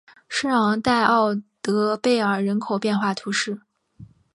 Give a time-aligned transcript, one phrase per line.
[0.27, 3.61] 圣昂代奥德贝尔人口变化图示